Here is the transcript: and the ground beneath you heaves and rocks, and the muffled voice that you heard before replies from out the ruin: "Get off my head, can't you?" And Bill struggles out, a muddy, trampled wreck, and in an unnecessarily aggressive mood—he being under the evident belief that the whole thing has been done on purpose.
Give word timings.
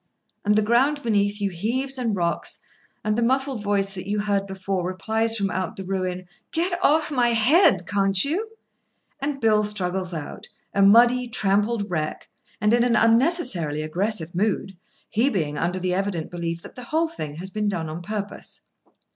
and 0.43 0.55
the 0.55 0.63
ground 0.63 1.03
beneath 1.03 1.39
you 1.39 1.51
heaves 1.51 1.99
and 1.99 2.15
rocks, 2.15 2.57
and 3.03 3.15
the 3.15 3.21
muffled 3.21 3.61
voice 3.61 3.93
that 3.93 4.09
you 4.09 4.19
heard 4.21 4.47
before 4.47 4.83
replies 4.83 5.37
from 5.37 5.51
out 5.51 5.75
the 5.75 5.83
ruin: 5.83 6.27
"Get 6.51 6.83
off 6.83 7.11
my 7.11 7.27
head, 7.33 7.85
can't 7.85 8.25
you?" 8.25 8.49
And 9.19 9.39
Bill 9.39 9.63
struggles 9.63 10.11
out, 10.11 10.47
a 10.73 10.81
muddy, 10.81 11.27
trampled 11.27 11.91
wreck, 11.91 12.27
and 12.59 12.73
in 12.73 12.83
an 12.83 12.95
unnecessarily 12.95 13.83
aggressive 13.83 14.33
mood—he 14.33 15.29
being 15.29 15.59
under 15.59 15.77
the 15.77 15.93
evident 15.93 16.31
belief 16.31 16.63
that 16.63 16.73
the 16.73 16.85
whole 16.85 17.07
thing 17.07 17.35
has 17.35 17.51
been 17.51 17.67
done 17.67 17.87
on 17.87 18.01
purpose. 18.01 18.61